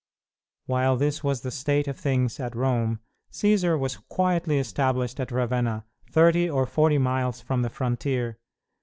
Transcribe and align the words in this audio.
While 0.65 0.97
this 0.97 1.23
was 1.23 1.41
the 1.41 1.51
state 1.51 1.87
of 1.87 1.95
things 1.95 2.39
at 2.39 2.55
Rome, 2.55 3.01
Cćsar 3.31 3.77
was 3.77 3.97
quietly 4.09 4.57
established 4.57 5.19
at 5.19 5.31
Ravenna, 5.31 5.85
thirty 6.09 6.49
or 6.49 6.65
forty 6.65 6.97
miles 6.97 7.39
from 7.39 7.61
the 7.61 7.69
frontier. 7.69 8.39